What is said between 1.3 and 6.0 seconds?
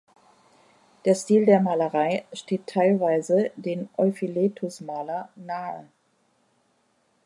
der Malerei steht teilweise dem Euphiletos-Maler nahe.